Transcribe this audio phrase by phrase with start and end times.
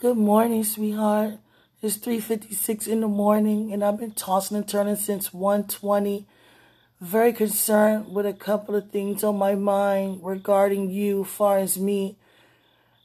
[0.00, 1.34] Good morning, sweetheart.
[1.82, 6.24] It's 3.56 in the morning, and I've been tossing and turning since 1.20.
[7.02, 12.16] Very concerned with a couple of things on my mind regarding you, far as me.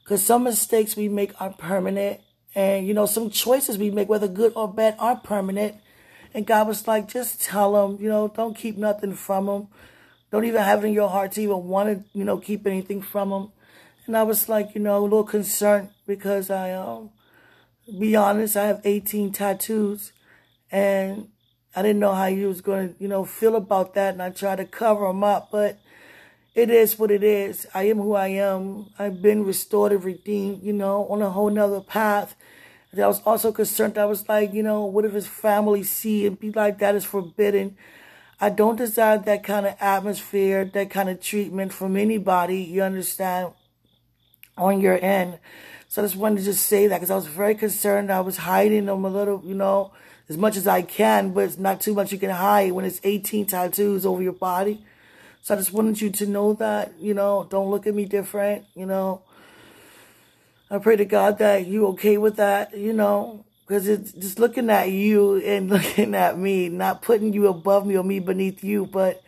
[0.05, 2.21] Because some mistakes we make are permanent.
[2.55, 5.75] And, you know, some choices we make, whether good or bad, are permanent.
[6.33, 9.67] And God was like, just tell them, you know, don't keep nothing from them.
[10.31, 13.01] Don't even have it in your heart to even want to, you know, keep anything
[13.01, 13.51] from them.
[14.05, 17.09] And I was like, you know, a little concerned because I, um,
[17.99, 20.11] be honest, I have 18 tattoos
[20.71, 21.29] and
[21.75, 24.13] I didn't know how you was going to, you know, feel about that.
[24.13, 25.79] And I tried to cover them up, but
[26.53, 27.67] it is what it is.
[27.73, 28.87] I am who I am.
[28.97, 32.35] I've been restored and redeemed, you know, on a whole nother path.
[32.97, 33.97] I was also concerned.
[33.97, 37.03] I was like, you know, what if his family see and be like, that is
[37.03, 37.75] forbidden.
[38.39, 42.59] I don't desire that kind of atmosphere, that kind of treatment from anybody.
[42.59, 43.51] You understand?
[44.57, 45.39] On your end.
[45.87, 48.11] So I just wanted to just say that because I was very concerned.
[48.11, 49.91] I was hiding them a little, you know,
[50.27, 52.99] as much as I can, but it's not too much you can hide when it's
[53.03, 54.83] 18 tattoos over your body.
[55.41, 58.65] So I just wanted you to know that, you know, don't look at me different,
[58.73, 59.21] you know.
[60.71, 64.71] I pray to God that you okay with that, you know, because it's just looking
[64.71, 68.87] at you and looking at me, not putting you above me or me beneath you,
[68.87, 69.21] but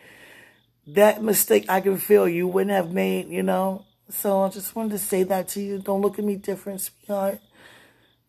[0.88, 3.84] that mistake I can feel you wouldn't have made, you know.
[4.10, 5.78] So I just wanted to say that to you.
[5.78, 7.40] Don't look at me different, sweetheart.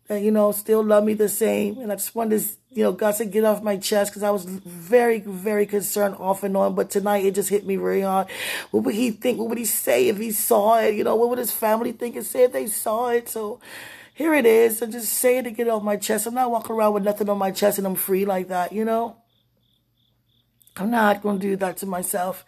[0.08, 1.78] That, you know, still love me the same.
[1.78, 4.30] And I just wanted to, you know, God said, get off my chest because I
[4.30, 6.74] was very, very concerned off and on.
[6.74, 8.26] But tonight it just hit me very hard.
[8.70, 9.38] What would he think?
[9.38, 10.94] What would he say if he saw it?
[10.94, 13.28] You know, what would his family think and say if they saw it?
[13.28, 13.60] So
[14.12, 14.82] here it is.
[14.82, 16.26] I'm just saying to get off my chest.
[16.26, 18.84] I'm not walking around with nothing on my chest and I'm free like that, you
[18.84, 19.16] know?
[20.76, 22.44] I'm not going to do that to myself.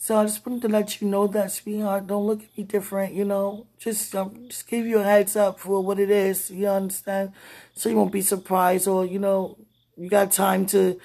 [0.00, 2.06] So I just wanted to let you know that, sweetheart.
[2.06, 3.66] Don't look at me different, you know.
[3.78, 6.50] Just um, just give you a heads up for what it is.
[6.52, 7.32] You understand?
[7.74, 9.58] So you won't be surprised, or you know,
[9.96, 11.00] you got time to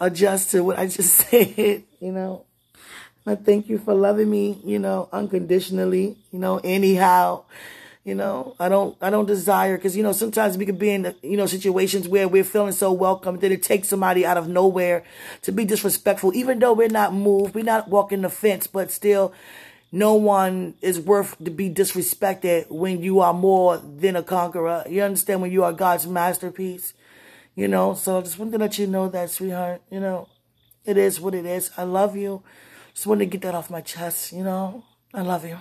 [0.00, 1.84] adjust to what I just said.
[2.00, 2.44] You know.
[3.26, 6.16] I thank you for loving me, you know, unconditionally.
[6.32, 7.44] You know, anyhow.
[8.08, 11.14] You know, I don't, I don't desire because you know sometimes we can be in
[11.22, 15.04] you know situations where we're feeling so welcome that it takes somebody out of nowhere
[15.42, 19.34] to be disrespectful, even though we're not moved, we're not walking the fence, but still,
[19.92, 24.84] no one is worth to be disrespected when you are more than a conqueror.
[24.88, 26.94] You understand when you are God's masterpiece,
[27.54, 27.92] you know.
[27.92, 29.82] So I just wanted to let you know that, sweetheart.
[29.90, 30.28] You know,
[30.86, 31.70] it is what it is.
[31.76, 32.42] I love you.
[32.94, 34.32] Just wanted to get that off my chest.
[34.32, 34.82] You know,
[35.12, 35.58] I love you.